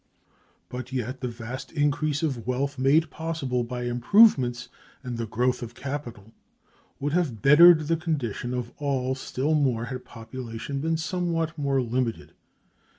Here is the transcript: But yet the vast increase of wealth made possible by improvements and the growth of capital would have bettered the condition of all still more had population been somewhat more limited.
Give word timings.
But 0.67 0.91
yet 0.91 1.21
the 1.21 1.27
vast 1.27 1.71
increase 1.73 2.23
of 2.23 2.47
wealth 2.47 2.79
made 2.79 3.11
possible 3.11 3.63
by 3.63 3.83
improvements 3.83 4.67
and 5.03 5.15
the 5.19 5.27
growth 5.27 5.61
of 5.61 5.75
capital 5.75 6.33
would 6.99 7.13
have 7.13 7.43
bettered 7.43 7.81
the 7.81 7.97
condition 7.97 8.51
of 8.55 8.71
all 8.77 9.13
still 9.13 9.53
more 9.53 9.85
had 9.85 10.03
population 10.03 10.81
been 10.81 10.97
somewhat 10.97 11.55
more 11.55 11.83
limited. 11.83 12.33